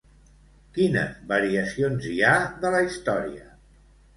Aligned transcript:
Quines 0.77 1.19
variacions 1.33 2.09
hi 2.13 2.17
ha 2.25 2.33
de 2.65 2.73
la 2.77 2.81
història? 2.89 3.47